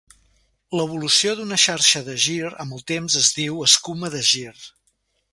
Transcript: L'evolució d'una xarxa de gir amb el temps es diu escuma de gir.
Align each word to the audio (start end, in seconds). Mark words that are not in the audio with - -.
L'evolució 0.77 1.33
d'una 1.41 1.59
xarxa 1.63 2.01
de 2.07 2.15
gir 2.23 2.37
amb 2.63 2.77
el 2.77 2.81
temps 2.93 3.17
es 3.19 3.29
diu 3.39 3.61
escuma 3.69 4.11
de 4.15 4.23
gir. 4.31 4.55